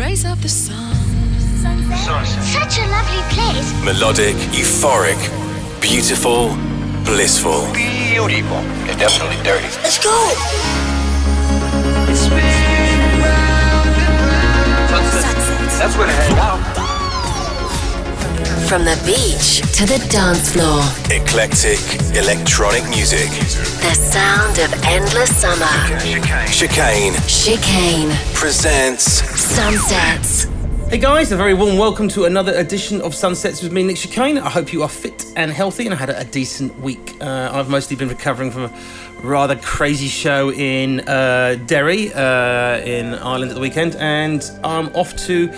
praise 0.00 0.24
of 0.24 0.40
the 0.40 0.48
sun. 0.48 0.94
Such 1.60 2.78
a 2.78 2.86
lovely 2.88 3.22
place. 3.34 3.68
Melodic, 3.84 4.34
euphoric, 4.50 5.20
beautiful, 5.78 6.56
blissful. 7.04 7.70
Beautiful. 7.74 8.62
It's 8.88 8.96
definitely 8.96 9.36
dirty. 9.44 9.68
Let's 9.82 10.02
go. 10.02 10.16
That's 15.78 15.96
where 15.98 16.06
to 16.06 16.12
hang 16.12 16.38
out. 16.38 16.79
From 18.70 18.84
the 18.84 18.94
beach 19.04 19.62
to 19.78 19.84
the 19.84 19.98
dance 20.12 20.52
floor, 20.52 20.80
Eclectic, 21.10 21.80
electronic 22.16 22.88
music. 22.88 23.28
the 23.80 23.94
sound 23.94 24.60
of 24.60 24.72
endless 24.84 25.36
summer. 25.36 25.66
Chicane 25.98 26.46
Chicane. 26.46 27.14
Chicane. 27.26 28.10
presents 28.32 29.02
Sunsets. 29.40 30.44
Hey 30.88 30.98
guys, 30.98 31.32
a 31.32 31.36
very 31.36 31.52
warm 31.52 31.78
welcome 31.78 32.08
to 32.10 32.26
another 32.26 32.52
edition 32.54 33.00
of 33.00 33.12
Sunsets 33.12 33.60
with 33.60 33.72
me, 33.72 33.82
Nick 33.82 33.96
Chicane. 33.96 34.38
I 34.38 34.48
hope 34.48 34.72
you 34.72 34.84
are 34.84 34.88
fit 34.88 35.26
and 35.34 35.50
healthy 35.50 35.86
and 35.86 35.94
had 35.96 36.10
a, 36.10 36.20
a 36.20 36.24
decent 36.24 36.78
week. 36.78 37.16
Uh, 37.20 37.50
I've 37.52 37.68
mostly 37.68 37.96
been 37.96 38.08
recovering 38.08 38.52
from 38.52 38.66
a 38.66 38.72
rather 39.24 39.56
crazy 39.56 40.06
show 40.06 40.52
in 40.52 41.00
uh, 41.08 41.58
Derry, 41.66 42.12
uh, 42.14 42.78
in 42.78 43.14
Ireland 43.14 43.50
at 43.50 43.54
the 43.56 43.60
weekend, 43.60 43.96
and 43.96 44.48
I'm 44.62 44.94
off 44.94 45.16
to 45.26 45.48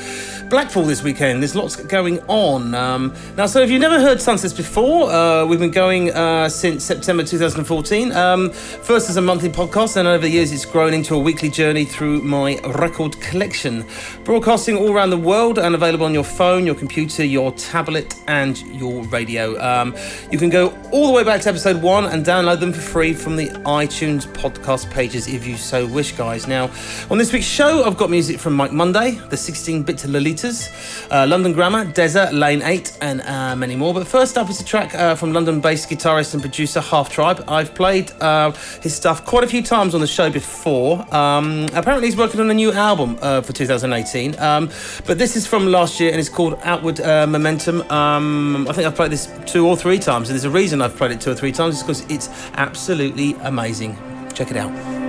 Blackpool 0.53 0.83
this 0.83 1.03
weekend. 1.03 1.41
There's 1.41 1.57
lots 1.57 1.77
going 1.77 2.21
on. 2.29 2.75
Um, 2.75 3.15
now, 3.39 3.47
so 3.47 3.63
if 3.63 3.71
you've 3.71 3.81
never 3.81 3.99
heard 3.99 4.21
Sunsets 4.21 4.53
before, 4.53 5.11
uh, 5.11 5.47
we've 5.47 5.59
been 5.59 5.71
going 5.71 6.13
uh, 6.13 6.51
since 6.51 6.85
September 6.85 7.25
2014. 7.25 8.13
Um, 8.13 8.51
first 8.51 9.09
as 9.09 9.17
a 9.17 9.23
monthly 9.23 9.49
podcast, 9.49 9.97
and 9.97 10.07
over 10.07 10.25
the 10.25 10.29
years 10.29 10.53
it's 10.53 10.67
grown 10.67 10.93
into 10.93 11.15
a 11.15 11.19
weekly 11.19 11.49
journey 11.49 11.87
through 11.87 12.21
my 12.21 12.61
record 12.75 13.19
collection. 13.23 13.87
Broadcasting 14.25 14.77
all 14.77 14.93
around 14.93 15.09
the 15.09 15.17
world 15.17 15.59
and 15.59 15.75
available 15.75 16.05
on 16.05 16.13
your 16.13 16.23
phone, 16.23 16.67
your 16.67 16.75
computer, 16.75 17.25
your 17.25 17.53
tablet, 17.53 18.15
and 18.29 18.59
your 18.79 19.05
radio. 19.05 19.59
Um, 19.59 19.97
you 20.31 20.37
can 20.37 20.51
go 20.51 20.79
all 20.93 21.07
the 21.07 21.15
way 21.15 21.25
back 21.25 21.41
to 21.41 21.49
episode 21.49 21.81
one 21.81 22.05
and 22.05 22.27
download 22.27 22.61
them 22.61 22.75
for 22.75 22.81
free 22.83 23.15
from 23.15 23.37
the 23.37 23.49
iTunes 23.65 24.27
podcast 24.27 24.91
pages 24.91 25.29
if 25.29 25.47
you 25.47 25.57
so 25.57 25.87
wish, 25.87 26.13
guys. 26.13 26.47
Now, 26.47 26.71
on 27.09 27.17
this 27.17 27.33
week's 27.33 27.47
show, 27.47 27.85
I've 27.85 27.97
got 27.97 28.11
music 28.11 28.39
from 28.39 28.53
Mike 28.53 28.73
Monday, 28.73 29.13
the 29.31 29.37
16 29.39 29.83
bit 29.85 29.97
Uh, 30.45 31.27
London 31.29 31.53
Grammar, 31.53 31.85
Desert, 31.85 32.35
Lane 32.35 32.63
8, 32.63 32.99
and 33.01 33.21
uh, 33.23 33.55
many 33.55 33.77
more. 33.77 33.95
But 33.95 34.09
first 34.09 34.37
up 34.37 34.51
is 34.51 34.61
a 34.61 34.65
track 34.65 34.95
uh, 34.95 35.15
from 35.15 35.33
London 35.33 35.61
based 35.61 35.89
guitarist 35.89 36.35
and 36.35 36.43
producer 36.43 36.81
Half 36.81 37.11
Tribe. 37.11 37.45
I've 37.47 37.75
played 37.75 38.11
uh, 38.21 38.51
his 38.81 38.95
stuff 38.95 39.25
quite 39.25 39.45
a 39.45 39.47
few 39.47 39.63
times 39.63 39.95
on 39.95 40.01
the 40.01 40.07
show 40.07 40.31
before. 40.31 41.03
Um, 41.15 41.69
apparently, 41.75 42.09
he's 42.09 42.17
working 42.17 42.41
on 42.41 42.51
a 42.51 42.55
new 42.55 42.73
album 42.73 43.19
uh, 43.23 43.41
for 43.43 43.53
2018. 43.53 44.39
Um, 44.41 44.69
but 45.07 45.19
this 45.19 45.37
is 45.37 45.47
from 45.47 45.67
last 45.67 46.01
year 46.01 46.11
and 46.11 46.19
it's 46.19 46.29
called 46.29 46.59
Outward 46.63 47.01
uh, 47.01 47.27
Momentum. 47.27 47.83
Um, 47.91 48.67
I 48.69 48.73
think 48.73 48.87
I've 48.87 48.97
played 48.97 49.13
this 49.13 49.31
two 49.47 49.67
or 49.67 49.77
three 49.77 49.99
times, 49.99 50.29
and 50.29 50.35
there's 50.35 50.45
a 50.45 50.51
reason 50.51 50.83
I've 50.83 50.97
played 50.97 51.13
it 51.13 51.21
two 51.21 51.31
or 51.31 51.37
three 51.37 51.53
times, 51.53 51.75
it's 51.75 51.83
because 51.83 52.11
it's 52.11 52.29
absolutely 52.55 53.35
amazing. 53.43 53.97
Check 54.35 54.51
it 54.51 54.57
out. 54.57 55.02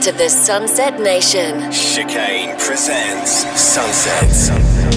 Part 0.00 0.14
of 0.14 0.18
the 0.18 0.30
Sunset 0.30 0.98
Nation. 0.98 1.70
Chicane 1.70 2.56
presents 2.58 3.44
Sunsets. 3.60 4.46
Sunset 4.46 4.89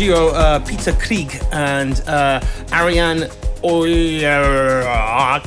duo 0.00 0.28
uh, 0.28 0.58
Peter 0.60 0.92
Kriek 0.92 1.46
and 1.52 2.00
uh, 2.06 2.40
Ariaan 2.68 3.28
Olieroock. 3.62 5.44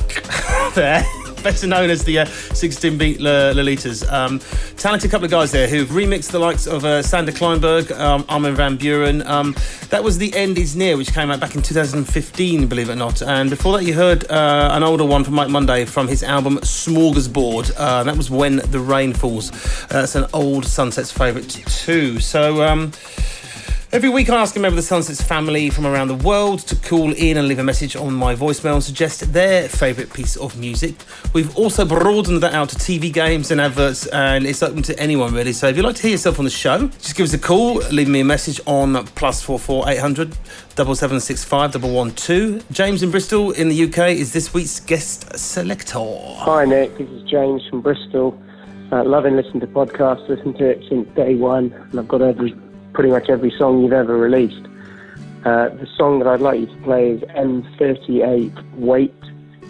there. 0.76 1.04
Better 1.42 1.66
known 1.66 1.90
as 1.90 2.04
the 2.04 2.20
uh, 2.20 2.24
16 2.24 2.96
Bit 2.96 3.18
Lolitas. 3.18 4.08
Um, 4.12 4.38
talented 4.76 5.10
couple 5.10 5.24
of 5.24 5.32
guys 5.32 5.50
there 5.50 5.66
who've 5.66 5.88
remixed 5.88 6.30
the 6.30 6.38
likes 6.38 6.68
of 6.68 6.84
uh, 6.84 7.02
Sander 7.02 7.32
Kleinenberg, 7.32 7.90
um, 7.98 8.24
Armin 8.28 8.54
Van 8.54 8.78
Buuren. 8.78 9.26
Um, 9.26 9.56
that 9.90 10.04
was 10.04 10.18
The 10.18 10.32
End 10.36 10.56
Is 10.56 10.76
Near, 10.76 10.96
which 10.96 11.12
came 11.12 11.32
out 11.32 11.40
back 11.40 11.56
in 11.56 11.60
2015, 11.62 12.68
believe 12.68 12.90
it 12.90 12.92
or 12.92 12.94
not. 12.94 13.22
And 13.22 13.50
before 13.50 13.76
that, 13.76 13.84
you 13.84 13.94
heard 13.94 14.30
uh, 14.30 14.70
an 14.72 14.84
older 14.84 15.04
one 15.04 15.24
from 15.24 15.34
Mike 15.34 15.50
Monday 15.50 15.84
from 15.84 16.06
his 16.06 16.22
album 16.22 16.58
Smorgasbord. 16.58 17.72
Uh, 17.76 18.04
that 18.04 18.16
was 18.16 18.30
When 18.30 18.58
the 18.70 18.78
Rain 18.78 19.14
Falls. 19.14 19.50
Uh, 19.50 20.02
that's 20.02 20.14
an 20.14 20.26
old 20.32 20.64
Sunsets 20.64 21.10
favourite, 21.10 21.50
too. 21.50 22.20
So, 22.20 22.62
um, 22.62 22.92
Every 23.94 24.08
week, 24.08 24.28
I 24.28 24.42
ask 24.42 24.56
a 24.56 24.58
member 24.58 24.72
of 24.72 24.76
the 24.76 24.82
Sunsets 24.82 25.22
family 25.22 25.70
from 25.70 25.86
around 25.86 26.08
the 26.08 26.16
world 26.16 26.58
to 26.66 26.74
call 26.74 27.12
in 27.12 27.36
and 27.36 27.46
leave 27.46 27.60
a 27.60 27.62
message 27.62 27.94
on 27.94 28.12
my 28.12 28.34
voicemail 28.34 28.74
and 28.74 28.82
suggest 28.82 29.32
their 29.32 29.68
favourite 29.68 30.12
piece 30.12 30.34
of 30.36 30.58
music. 30.58 30.96
We've 31.32 31.56
also 31.56 31.84
broadened 31.84 32.42
that 32.42 32.54
out 32.54 32.70
to 32.70 32.74
TV 32.74 33.12
games 33.12 33.52
and 33.52 33.60
adverts, 33.60 34.08
and 34.08 34.46
it's 34.46 34.64
open 34.64 34.82
to 34.82 34.98
anyone 34.98 35.32
really. 35.32 35.52
So 35.52 35.68
if 35.68 35.76
you'd 35.76 35.84
like 35.84 35.94
to 35.94 36.02
hear 36.02 36.10
yourself 36.10 36.40
on 36.40 36.44
the 36.44 36.50
show, 36.50 36.88
just 36.88 37.14
give 37.14 37.22
us 37.22 37.34
a 37.34 37.38
call, 37.38 37.76
leave 37.92 38.08
me 38.08 38.18
a 38.18 38.24
message 38.24 38.60
on 38.66 39.06
plus 39.14 39.42
four 39.42 39.60
four 39.60 39.88
eight 39.88 40.00
hundred 40.00 40.36
double 40.74 40.96
seven 40.96 41.20
six 41.20 41.44
five 41.44 41.70
double 41.70 41.94
one 41.94 42.10
two. 42.16 42.62
James 42.72 43.04
in 43.04 43.12
Bristol 43.12 43.52
in 43.52 43.68
the 43.68 43.84
UK 43.84 44.08
is 44.08 44.32
this 44.32 44.52
week's 44.52 44.80
guest 44.80 45.38
selector. 45.38 46.00
Hi 46.00 46.64
Nick, 46.64 46.98
this 46.98 47.08
is 47.10 47.22
James 47.30 47.64
from 47.70 47.80
Bristol. 47.80 48.36
Uh, 48.90 49.04
loving 49.04 49.36
listening 49.36 49.60
to 49.60 49.68
podcasts, 49.68 50.28
listened 50.28 50.58
to 50.58 50.68
it 50.68 50.82
since 50.88 51.08
day 51.14 51.36
one, 51.36 51.72
and 51.72 52.00
I've 52.00 52.08
got 52.08 52.22
every 52.22 52.56
pretty 52.94 53.10
much 53.10 53.28
every 53.28 53.50
song 53.58 53.82
you've 53.82 53.92
ever 53.92 54.16
released. 54.16 54.66
Uh, 55.44 55.68
the 55.68 55.86
song 55.98 56.20
that 56.20 56.28
I'd 56.28 56.40
like 56.40 56.60
you 56.60 56.66
to 56.66 56.76
play 56.82 57.10
is 57.10 57.20
M83 57.22 58.76
Wait. 58.76 59.14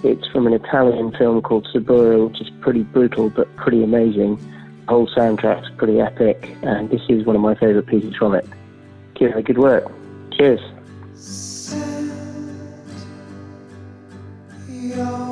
It's 0.05 0.27
from 0.29 0.47
an 0.47 0.53
Italian 0.53 1.11
film 1.13 1.43
called 1.43 1.67
Suburra, 1.73 2.27
which 2.27 2.41
is 2.41 2.51
pretty 2.61 2.83
brutal 2.83 3.31
but 3.31 3.55
pretty 3.57 3.83
amazing. 3.83 4.37
The 4.87 4.93
whole 4.93 5.09
soundtrack's 5.09 5.71
pretty 5.77 6.01
epic, 6.01 6.55
and 6.63 6.91
this 6.91 7.01
is 7.09 7.25
one 7.25 7.35
of 7.35 7.43
my 7.43 7.55
favourite 7.55 7.87
pieces 7.87 8.15
from 8.15 8.35
it. 8.35 8.47
Up 9.21 9.45
good 9.45 9.59
work. 9.59 9.91
Cheers. 10.33 10.61
the 14.95 15.24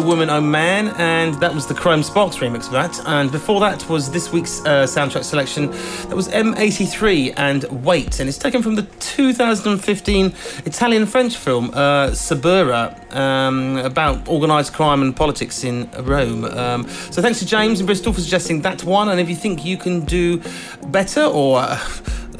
Woman, 0.00 0.30
Oh 0.30 0.40
Man, 0.40 0.88
and 0.98 1.34
that 1.34 1.54
was 1.54 1.66
the 1.66 1.74
Chrome 1.74 2.02
Sparks 2.02 2.36
remix 2.36 2.66
of 2.66 2.72
that. 2.72 3.00
And 3.06 3.30
before 3.30 3.60
that 3.60 3.88
was 3.88 4.10
this 4.10 4.32
week's 4.32 4.60
uh, 4.60 4.84
soundtrack 4.84 5.24
selection. 5.24 5.70
That 6.08 6.16
was 6.16 6.28
M83 6.28 7.34
and 7.36 7.64
Wait, 7.84 8.20
and 8.20 8.28
it's 8.28 8.38
taken 8.38 8.62
from 8.62 8.74
the 8.74 8.82
2015 8.82 10.26
Italian 10.66 11.06
French 11.06 11.36
film 11.36 11.70
uh, 11.74 12.12
Suburra 12.14 12.96
um, 13.10 13.76
about 13.78 14.28
organised 14.28 14.72
crime 14.72 15.02
and 15.02 15.14
politics 15.14 15.64
in 15.64 15.90
Rome. 16.00 16.44
Um, 16.44 16.88
so 16.88 17.22
thanks 17.22 17.38
to 17.40 17.46
James 17.46 17.80
in 17.80 17.86
Bristol 17.86 18.12
for 18.12 18.20
suggesting 18.20 18.62
that 18.62 18.84
one. 18.84 19.08
And 19.08 19.20
if 19.20 19.28
you 19.28 19.36
think 19.36 19.64
you 19.64 19.76
can 19.76 20.04
do 20.04 20.42
better 20.88 21.22
or 21.22 21.60
uh, 21.60 21.78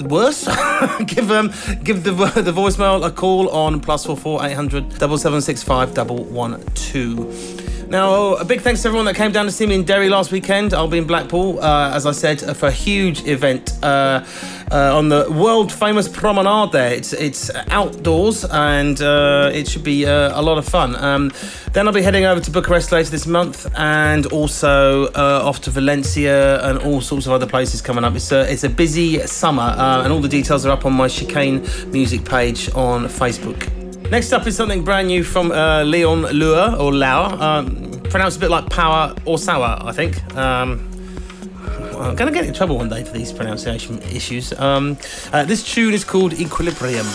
worse, 0.02 0.44
give 1.06 1.30
um, 1.30 1.52
give 1.82 2.04
the 2.04 2.12
the 2.42 2.52
voicemail 2.52 3.04
a 3.06 3.10
call 3.10 3.48
on 3.50 3.80
plus 3.80 4.06
four 4.06 4.16
four 4.16 4.44
eight 4.44 4.54
hundred 4.54 4.88
double 4.98 5.18
seven 5.18 5.40
six 5.40 5.62
five 5.62 5.94
double 5.94 6.24
one 6.24 6.62
two. 6.74 7.32
Now, 7.88 8.34
a 8.34 8.44
big 8.44 8.60
thanks 8.60 8.82
to 8.82 8.88
everyone 8.88 9.06
that 9.06 9.16
came 9.16 9.32
down 9.32 9.46
to 9.46 9.50
see 9.50 9.66
me 9.66 9.74
in 9.74 9.82
Derry 9.84 10.08
last 10.08 10.30
weekend. 10.30 10.72
I'll 10.74 10.86
be 10.86 10.98
in 10.98 11.08
Blackpool, 11.08 11.58
uh, 11.58 11.90
as 11.92 12.06
I 12.06 12.12
said, 12.12 12.40
for 12.56 12.68
a 12.68 12.72
huge 12.72 13.26
event 13.26 13.72
uh, 13.82 14.24
uh, 14.70 14.96
on 14.96 15.08
the 15.08 15.26
world 15.30 15.72
famous 15.72 16.08
promenade 16.08 16.72
there. 16.72 16.92
It's 16.92 17.12
it's 17.12 17.50
outdoors 17.70 18.44
and 18.44 19.00
uh, 19.00 19.50
it 19.52 19.68
should 19.68 19.84
be 19.84 20.06
uh, 20.06 20.38
a 20.38 20.42
lot 20.42 20.58
of 20.58 20.64
fun. 20.64 20.96
Um, 20.96 21.32
then 21.72 21.86
I'll 21.86 21.94
be 21.94 22.02
heading 22.02 22.24
over 22.24 22.40
to 22.40 22.50
Bucharest 22.50 22.92
later 22.92 23.10
this 23.10 23.26
month 23.26 23.70
and 23.76 24.26
also 24.26 25.06
uh, 25.06 25.42
off 25.44 25.60
to 25.62 25.70
Valencia 25.70 26.64
and 26.68 26.78
all 26.80 27.00
sorts 27.00 27.26
of 27.26 27.32
other 27.32 27.46
places 27.46 27.80
coming 27.80 28.04
up. 28.04 28.14
It's 28.14 28.32
a, 28.32 28.50
it's 28.52 28.64
a 28.64 28.68
busy 28.68 29.26
summer 29.26 29.62
uh, 29.62 30.02
and 30.02 30.12
all 30.12 30.20
the 30.20 30.28
details 30.28 30.66
are 30.66 30.70
up 30.70 30.84
on 30.84 30.92
my 30.92 31.08
Chicane 31.08 31.66
music 31.90 32.24
page 32.24 32.72
on 32.74 33.04
Facebook. 33.04 33.68
Next 34.10 34.32
up 34.32 34.46
is 34.46 34.56
something 34.56 34.82
brand 34.82 35.06
new 35.06 35.22
from 35.22 35.52
uh, 35.52 35.84
Leon 35.84 36.22
Lure 36.32 36.74
or 36.76 36.92
Lauer. 36.92 37.40
Um, 37.40 37.90
pronounced 38.10 38.38
a 38.38 38.40
bit 38.40 38.50
like 38.50 38.68
power 38.68 39.14
or 39.24 39.38
sour, 39.38 39.78
I 39.80 39.92
think. 39.92 40.20
Um, 40.36 40.90
I'm 42.00 42.16
going 42.16 42.32
to 42.32 42.36
get 42.36 42.46
in 42.46 42.54
trouble 42.54 42.78
one 42.78 42.88
day 42.88 43.04
for 43.04 43.12
these 43.12 43.32
pronunciation 43.32 44.00
issues. 44.02 44.52
Um, 44.58 44.96
uh, 45.32 45.44
this 45.44 45.62
tune 45.62 45.92
is 45.92 46.04
called 46.04 46.32
Equilibrium. 46.32 47.06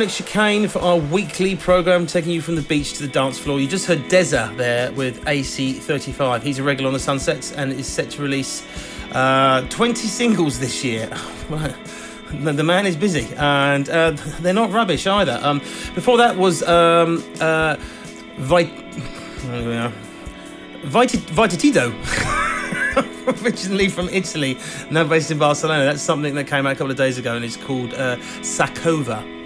Nick 0.00 0.08
Chicane 0.08 0.66
for 0.66 0.78
our 0.78 0.96
weekly 0.96 1.54
programme 1.54 2.06
taking 2.06 2.32
you 2.32 2.40
from 2.40 2.56
the 2.56 2.62
beach 2.62 2.94
to 2.94 3.02
the 3.02 3.08
dance 3.08 3.38
floor. 3.38 3.60
You 3.60 3.68
just 3.68 3.84
heard 3.84 3.98
Deza 4.08 4.56
there 4.56 4.90
with 4.92 5.22
AC35. 5.26 6.42
He's 6.42 6.58
a 6.58 6.62
regular 6.62 6.88
on 6.88 6.94
the 6.94 6.98
Sunsets 6.98 7.52
and 7.52 7.70
is 7.70 7.86
set 7.86 8.08
to 8.12 8.22
release 8.22 8.66
uh, 9.12 9.60
20 9.68 10.08
singles 10.08 10.58
this 10.58 10.82
year. 10.82 11.06
the 12.32 12.64
man 12.64 12.86
is 12.86 12.96
busy 12.96 13.28
and 13.36 13.90
uh, 13.90 14.10
they're 14.40 14.54
not 14.54 14.72
rubbish 14.72 15.06
either. 15.06 15.38
Um, 15.42 15.58
before 15.94 16.16
that 16.16 16.34
was 16.34 16.62
um, 16.62 17.22
uh, 17.38 17.76
Vit- 18.38 18.70
Vit- 20.82 21.10
Vitatido. 21.34 21.92
originally 23.42 23.88
from 23.88 24.08
Italy, 24.08 24.56
now 24.90 25.04
based 25.04 25.30
in 25.30 25.36
Barcelona. 25.36 25.84
That's 25.84 26.00
something 26.00 26.34
that 26.36 26.46
came 26.46 26.66
out 26.66 26.72
a 26.72 26.76
couple 26.76 26.90
of 26.90 26.96
days 26.96 27.18
ago 27.18 27.36
and 27.36 27.44
it's 27.44 27.58
called 27.58 27.92
uh, 27.92 28.16
Sakova. 28.40 29.39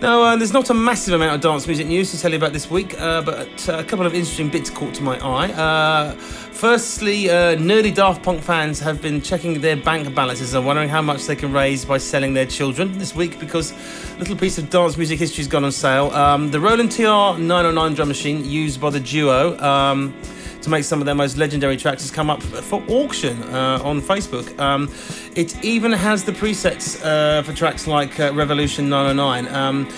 Now, 0.00 0.22
uh, 0.22 0.36
there's 0.36 0.54
not 0.54 0.70
a 0.70 0.74
massive 0.74 1.12
amount 1.12 1.34
of 1.34 1.42
dance 1.42 1.66
music 1.66 1.86
news 1.86 2.10
to 2.12 2.18
tell 2.18 2.30
you 2.30 2.38
about 2.38 2.54
this 2.54 2.70
week, 2.70 2.98
uh, 2.98 3.20
but 3.20 3.68
uh, 3.68 3.80
a 3.80 3.84
couple 3.84 4.06
of 4.06 4.14
interesting 4.14 4.48
bits 4.48 4.70
caught 4.70 4.94
to 4.94 5.02
my 5.02 5.18
eye. 5.18 5.52
Uh, 5.52 6.14
firstly, 6.14 7.28
uh, 7.28 7.54
nerdy 7.56 7.94
Daft 7.94 8.22
Punk 8.22 8.42
fans 8.42 8.80
have 8.80 9.02
been 9.02 9.20
checking 9.20 9.60
their 9.60 9.76
bank 9.76 10.14
balances 10.14 10.54
and 10.54 10.64
wondering 10.64 10.88
how 10.88 11.02
much 11.02 11.26
they 11.26 11.36
can 11.36 11.52
raise 11.52 11.84
by 11.84 11.98
selling 11.98 12.32
their 12.32 12.46
children 12.46 12.96
this 12.96 13.14
week 13.14 13.38
because 13.38 13.72
a 14.14 14.18
little 14.18 14.36
piece 14.36 14.56
of 14.56 14.70
dance 14.70 14.96
music 14.96 15.18
history 15.18 15.42
has 15.42 15.48
gone 15.48 15.64
on 15.64 15.72
sale. 15.72 16.10
Um, 16.12 16.50
the 16.50 16.60
Roland 16.60 16.92
TR 16.92 17.38
909 17.38 17.92
drum 17.92 18.08
machine 18.08 18.42
used 18.42 18.80
by 18.80 18.88
the 18.88 19.00
duo. 19.00 19.58
Um, 19.58 20.14
to 20.62 20.70
make 20.70 20.84
some 20.84 21.00
of 21.00 21.06
their 21.06 21.14
most 21.14 21.36
legendary 21.36 21.76
tracks 21.76 22.02
has 22.02 22.10
come 22.10 22.30
up 22.30 22.42
for 22.42 22.82
auction 22.88 23.42
uh, 23.44 23.80
on 23.82 24.00
Facebook. 24.00 24.58
Um, 24.58 24.92
it 25.34 25.62
even 25.64 25.92
has 25.92 26.24
the 26.24 26.32
presets 26.32 27.02
uh, 27.04 27.42
for 27.42 27.52
tracks 27.52 27.86
like 27.86 28.18
uh, 28.20 28.32
Revolution 28.34 28.88
909. 28.88 29.54
Um, 29.54 29.88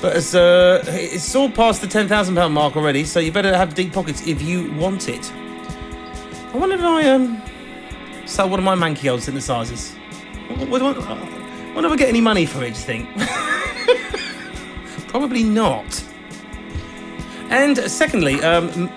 but 0.00 0.16
it's, 0.16 0.34
uh, 0.34 0.84
it's 0.88 1.34
all 1.34 1.50
past 1.50 1.80
the 1.80 1.86
£10,000 1.86 2.52
mark 2.52 2.76
already, 2.76 3.04
so 3.04 3.20
you 3.20 3.32
better 3.32 3.56
have 3.56 3.74
deep 3.74 3.92
pockets 3.92 4.26
if 4.26 4.42
you 4.42 4.72
want 4.74 5.08
it. 5.08 5.32
I 5.32 6.56
wonder 6.56 6.76
if 6.76 6.82
I 6.82 7.08
um, 7.08 7.42
sell 8.26 8.48
one 8.48 8.58
of 8.58 8.64
my 8.64 8.76
manky 8.76 9.10
old 9.10 9.20
synthesizers. 9.20 9.96
I 10.50 10.64
wonder 10.64 11.88
if 11.88 11.92
I 11.92 11.96
get 11.96 12.08
any 12.08 12.20
money 12.20 12.46
for 12.46 12.62
it, 12.62 12.74
do 12.74 12.92
you 12.92 13.04
think? 13.06 13.08
Probably 15.08 15.42
not. 15.42 16.04
And 17.50 17.78
secondly, 17.78 18.42
um, 18.42 18.90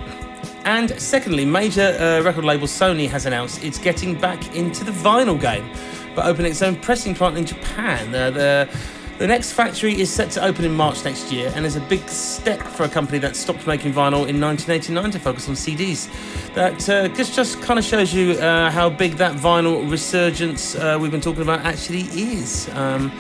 and 0.68 0.92
secondly, 1.00 1.46
major 1.46 1.96
uh, 1.98 2.22
record 2.24 2.44
label 2.44 2.68
Sony 2.68 3.08
has 3.08 3.26
announced 3.26 3.64
it's 3.64 3.78
getting 3.78 4.20
back 4.20 4.54
into 4.54 4.84
the 4.84 4.92
vinyl 4.92 5.40
game. 5.40 5.66
but 6.14 6.26
opening 6.26 6.52
its 6.52 6.62
own 6.62 6.76
pressing 6.76 7.16
plant 7.16 7.38
in 7.38 7.46
Japan. 7.46 8.14
Uh, 8.14 8.32
the 8.32 8.70
the 9.18 9.26
next 9.26 9.54
factory 9.54 10.00
is 10.00 10.12
set 10.12 10.30
to 10.32 10.44
open 10.44 10.66
in 10.66 10.74
March 10.74 11.04
next 11.06 11.32
year 11.32 11.52
and 11.56 11.66
is 11.66 11.76
a 11.76 11.82
big 11.82 12.08
step 12.08 12.62
for 12.62 12.84
a 12.84 12.90
company 12.90 13.18
that 13.20 13.36
stopped 13.36 13.66
making 13.66 13.94
vinyl 13.94 14.28
in 14.28 14.40
1989 14.40 15.12
to 15.12 15.20
focus 15.20 15.48
on 15.50 15.56
CDs. 15.56 16.08
That 16.54 16.88
uh, 16.88 17.08
just, 17.16 17.34
just 17.34 17.62
kind 17.62 17.80
of 17.80 17.86
shows 17.86 18.14
you 18.14 18.34
uh, 18.34 18.70
how 18.70 18.90
big 18.90 19.14
that 19.14 19.36
vinyl 19.36 19.90
resurgence 19.90 20.76
uh, 20.76 21.00
we've 21.00 21.12
been 21.12 21.22
talking 21.22 21.42
about 21.42 21.62
actually 21.62 22.02
is. 22.02 22.70
Um, 22.74 23.12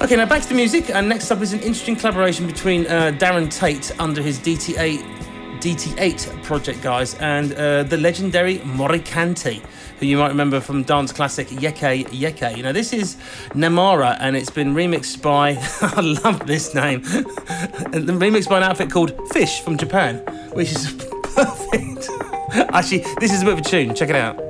okay, 0.00 0.16
now 0.16 0.24
back 0.24 0.40
to 0.42 0.48
the 0.48 0.54
music. 0.54 0.88
And 0.88 1.08
next 1.08 1.30
up 1.30 1.42
is 1.42 1.52
an 1.52 1.60
interesting 1.60 1.96
collaboration 1.96 2.46
between 2.46 2.86
uh, 2.86 3.12
Darren 3.18 3.50
Tate 3.50 3.90
under 4.00 4.22
his 4.22 4.38
DT8 4.38 5.19
DT8 5.60 6.42
project 6.42 6.82
guys 6.82 7.14
and 7.16 7.52
uh, 7.52 7.82
the 7.82 7.98
legendary 7.98 8.58
Mory 8.64 9.00
Kante, 9.00 9.62
who 9.98 10.06
you 10.06 10.16
might 10.16 10.28
remember 10.28 10.58
from 10.58 10.82
dance 10.82 11.12
classic 11.12 11.48
Yeke 11.50 12.10
Yeke. 12.12 12.56
You 12.56 12.62
know, 12.62 12.72
this 12.72 12.92
is 12.92 13.16
Namara 13.50 14.16
and 14.20 14.36
it's 14.36 14.50
been 14.50 14.74
remixed 14.74 15.20
by, 15.20 15.50
I 15.82 16.00
love 16.00 16.46
this 16.46 16.74
name, 16.74 17.02
remixed 17.02 18.48
by 18.48 18.56
an 18.58 18.62
outfit 18.62 18.90
called 18.90 19.12
Fish 19.32 19.60
from 19.60 19.76
Japan, 19.76 20.16
which 20.54 20.72
is 20.72 20.92
perfect. 21.34 22.08
Actually, 22.72 23.04
this 23.20 23.32
is 23.32 23.42
a 23.42 23.44
bit 23.44 23.54
of 23.54 23.58
a 23.60 23.62
tune, 23.62 23.94
check 23.94 24.08
it 24.08 24.16
out. 24.16 24.49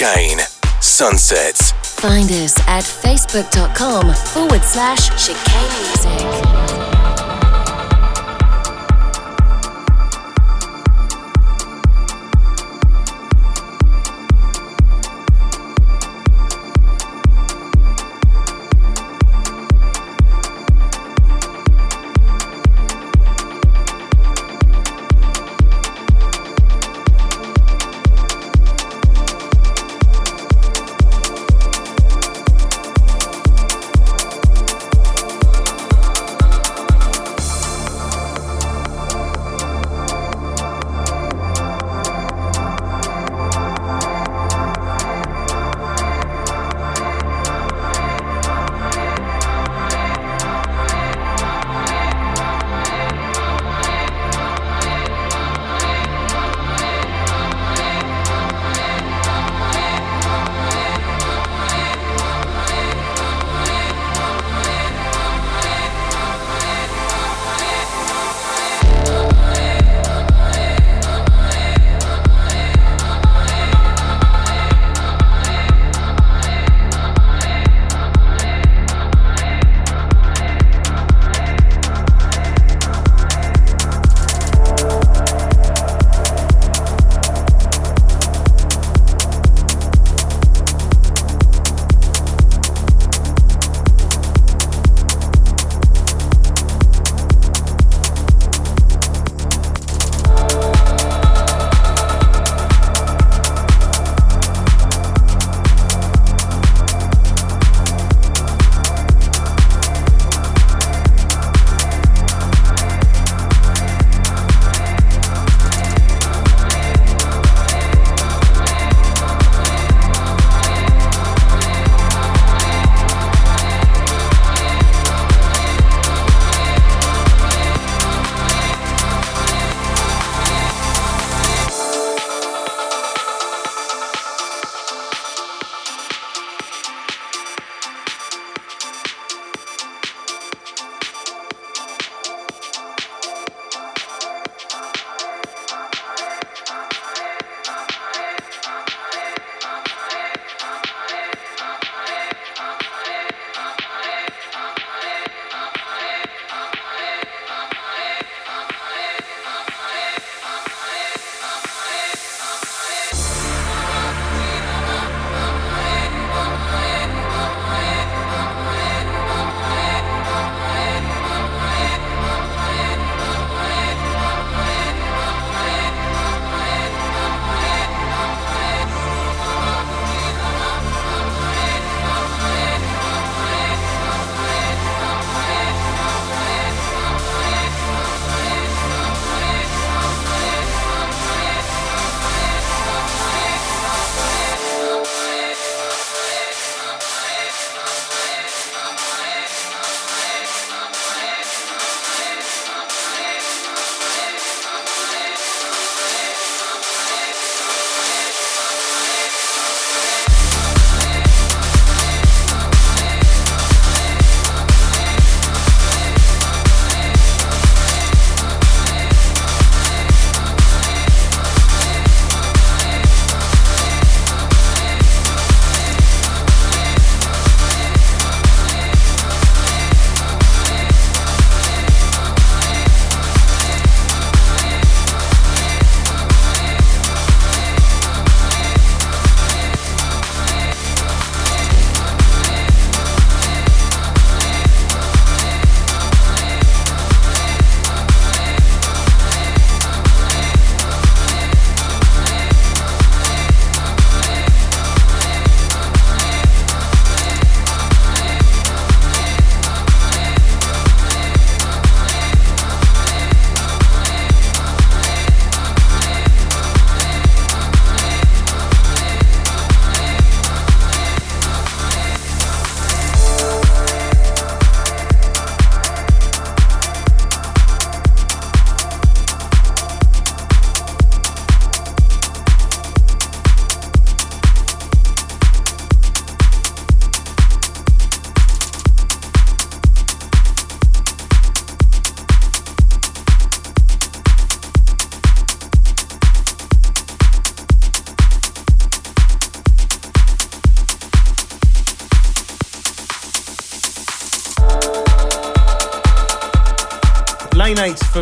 Chicane. 0.00 0.40
Sunsets. 0.80 1.72
Find 2.00 2.30
us 2.30 2.58
at 2.60 2.84
facebook.com 2.84 4.14
forward 4.14 4.64
slash 4.64 5.10
chicane 5.22 5.68
music. 5.82 6.99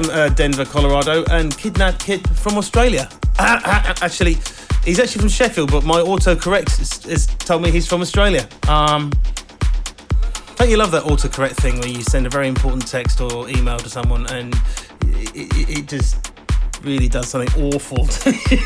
From 0.03 0.11
uh, 0.11 0.28
Denver, 0.30 0.64
Colorado, 0.64 1.24
and 1.30 1.57
Kidnap 1.57 1.99
Kid 1.99 2.28
from 2.38 2.57
Australia. 2.57 3.09
actually, 3.38 4.34
he's 4.84 5.01
actually 5.01 5.20
from 5.20 5.28
Sheffield, 5.28 5.72
but 5.72 5.84
my 5.84 6.01
autocorrect 6.01 6.76
has, 6.78 7.03
has 7.05 7.26
told 7.26 7.62
me 7.62 7.70
he's 7.70 7.86
from 7.86 8.01
Australia. 8.01 8.49
Um, 8.68 9.11
don't 10.57 10.70
you 10.70 10.76
love 10.76 10.90
that 10.92 11.05
autocorrect 11.05 11.57
thing 11.57 11.80
where 11.80 11.88
you 11.88 12.03
send 12.03 12.26
a 12.26 12.30
very 12.30 12.49
important 12.49 12.86
text 12.86 13.20
or 13.20 13.49
email 13.49 13.78
to 13.78 13.88
someone 13.88 14.26
and 14.26 14.55
it, 15.03 15.34
it, 15.34 15.78
it 15.78 15.88
just 15.88 16.32
really 16.82 17.09
does 17.09 17.28
something 17.28 17.72
awful 17.72 18.07
to 18.07 18.30
you? 18.51 18.59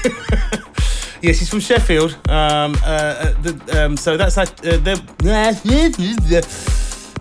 yes, 1.23 1.39
he's 1.39 1.49
from 1.49 1.61
Sheffield. 1.61 2.13
Um, 2.29 2.77
uh, 2.85 2.87
uh, 2.87 3.43
the, 3.43 3.85
um, 3.85 3.97
so 3.97 4.17
that's 4.17 4.35
that. 4.35 4.51
Uh, 4.67 4.79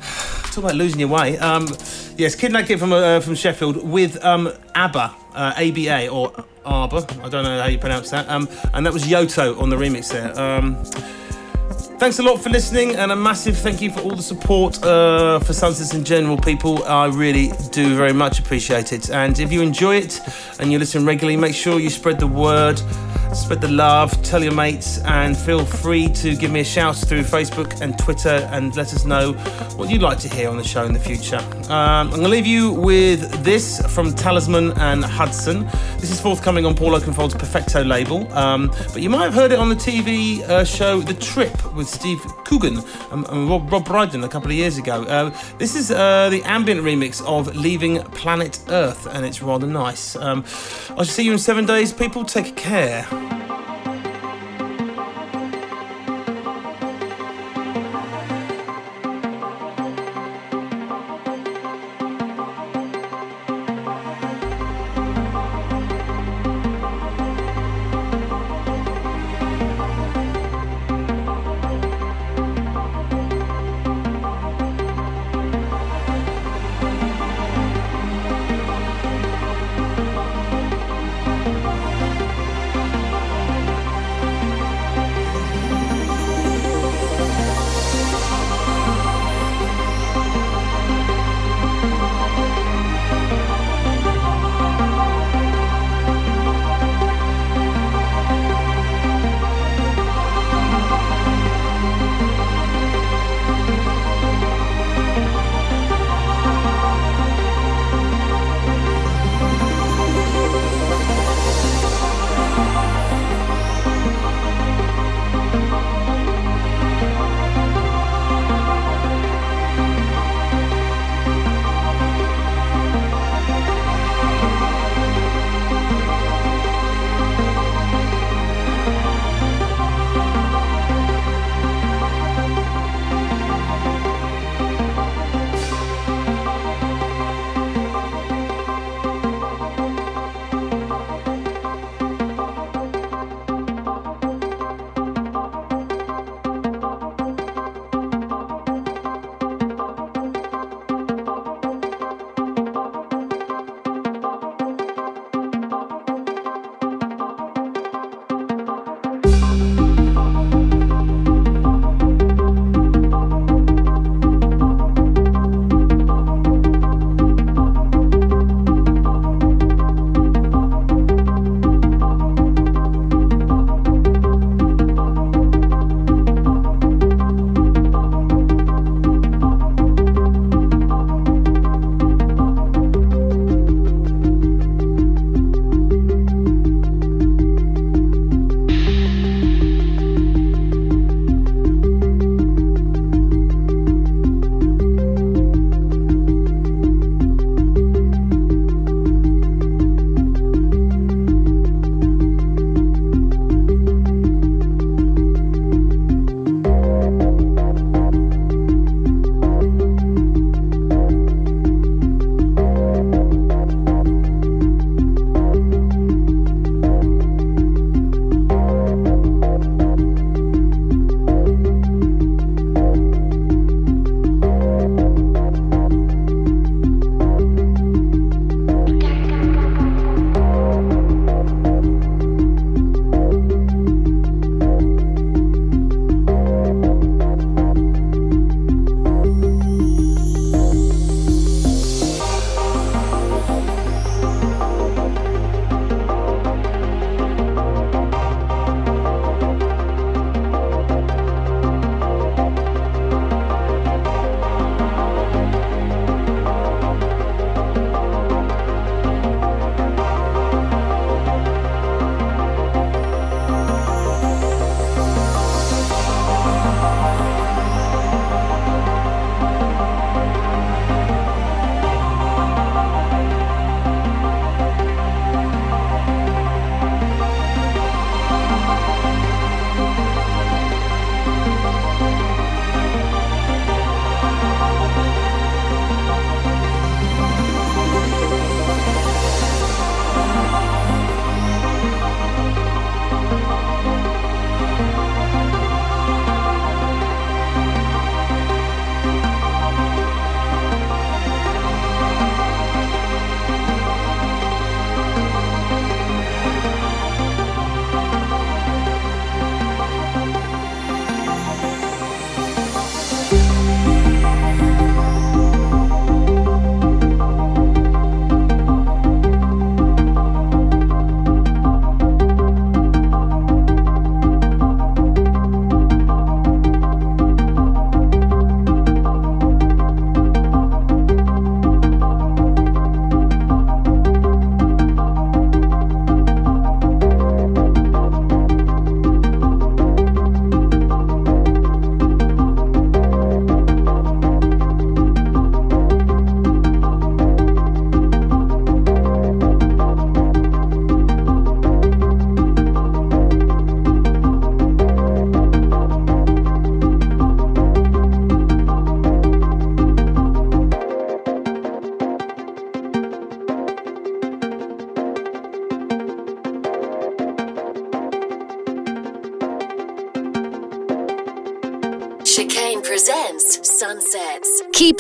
Talk 0.51 0.57
about 0.65 0.75
losing 0.75 0.99
your 0.99 1.07
way. 1.07 1.37
Um, 1.37 1.65
yes, 2.17 2.35
Kid 2.35 2.79
from 2.79 2.93
uh, 2.93 3.19
from 3.19 3.35
Sheffield 3.35 3.87
with 3.87 4.23
um, 4.23 4.51
ABBA, 4.75 5.15
uh, 5.33 5.53
ABA 5.57 6.09
or 6.09 6.31
ABBA. 6.65 7.07
I 7.23 7.29
don't 7.29 7.43
know 7.43 7.59
how 7.59 7.67
you 7.67 7.77
pronounce 7.77 8.09
that. 8.11 8.29
Um, 8.29 8.47
and 8.73 8.85
that 8.85 8.93
was 8.93 9.03
Yotto 9.03 9.59
on 9.59 9.69
the 9.69 9.75
remix 9.75 10.11
there. 10.11 10.37
Um, 10.39 10.83
Thanks 12.01 12.17
a 12.17 12.23
lot 12.23 12.41
for 12.41 12.49
listening, 12.49 12.95
and 12.95 13.11
a 13.11 13.15
massive 13.15 13.55
thank 13.55 13.79
you 13.79 13.91
for 13.91 13.99
all 13.99 14.15
the 14.15 14.23
support 14.23 14.83
uh, 14.83 15.37
for 15.37 15.53
Sunsets 15.53 15.93
in 15.93 16.03
general, 16.03 16.35
people. 16.35 16.83
I 16.85 17.05
really 17.05 17.51
do 17.69 17.95
very 17.95 18.11
much 18.11 18.39
appreciate 18.39 18.91
it. 18.91 19.11
And 19.11 19.39
if 19.39 19.51
you 19.51 19.61
enjoy 19.61 19.97
it 19.97 20.19
and 20.59 20.71
you 20.71 20.79
listen 20.79 21.05
regularly, 21.05 21.37
make 21.37 21.53
sure 21.53 21.79
you 21.79 21.91
spread 21.91 22.19
the 22.19 22.25
word, 22.25 22.81
spread 23.35 23.61
the 23.61 23.67
love, 23.67 24.19
tell 24.23 24.43
your 24.43 24.51
mates, 24.51 24.97
and 25.03 25.37
feel 25.37 25.63
free 25.63 26.07
to 26.07 26.35
give 26.35 26.49
me 26.49 26.61
a 26.61 26.65
shout 26.65 26.95
through 26.95 27.21
Facebook 27.21 27.81
and 27.81 27.95
Twitter 27.99 28.49
and 28.51 28.75
let 28.75 28.95
us 28.95 29.05
know 29.05 29.33
what 29.75 29.91
you'd 29.91 30.01
like 30.01 30.17
to 30.19 30.27
hear 30.27 30.49
on 30.49 30.57
the 30.57 30.63
show 30.63 30.85
in 30.85 30.93
the 30.93 30.99
future. 30.99 31.37
Um, 31.69 32.07
I'm 32.07 32.09
going 32.09 32.23
to 32.23 32.29
leave 32.29 32.47
you 32.47 32.73
with 32.73 33.43
this 33.43 33.79
from 33.93 34.11
Talisman 34.15 34.71
and 34.79 35.05
Hudson. 35.05 35.67
This 35.99 36.09
is 36.09 36.19
forthcoming 36.19 36.65
on 36.65 36.75
Paul 36.75 36.95
Oakenfold's 36.95 37.35
Perfecto 37.35 37.83
label, 37.83 38.31
um, 38.33 38.71
but 38.91 39.03
you 39.03 39.09
might 39.11 39.25
have 39.25 39.35
heard 39.35 39.51
it 39.51 39.59
on 39.59 39.69
the 39.69 39.75
TV 39.75 40.41
uh, 40.41 40.65
show 40.65 40.99
The 40.99 41.13
Trip 41.13 41.75
with 41.75 41.90
Steve 41.91 42.21
Coogan 42.45 42.81
and, 43.11 43.49
Rob, 43.49 43.71
Rob 43.71 43.85
Brydon 43.85 44.23
a 44.23 44.29
couple 44.29 44.49
of 44.49 44.57
years 44.57 44.77
ago. 44.77 45.03
Uh, 45.03 45.29
this 45.57 45.75
is 45.75 45.91
uh, 45.91 46.29
the 46.29 46.41
ambient 46.43 46.81
remix 46.81 47.23
of 47.25 47.55
Leaving 47.55 48.01
Planet 48.11 48.59
Earth, 48.69 49.07
and 49.07 49.25
it's 49.25 49.41
rather 49.41 49.67
nice. 49.67 50.15
Um, 50.15 50.43
I 50.91 50.95
shall 50.95 51.05
see 51.05 51.23
you 51.23 51.33
in 51.33 51.39
seven 51.39 51.65
days. 51.65 51.93
People, 51.93 52.23
take 52.25 52.55
care. 52.55 53.07